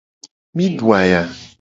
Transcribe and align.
Mi 0.55 0.69
du 0.81 0.95
aya. 1.03 1.25